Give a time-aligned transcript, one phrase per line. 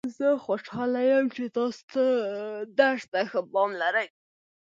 [0.17, 2.03] زه خوشحاله یم چې تاسو
[2.77, 4.07] درس ته ښه پام لرئ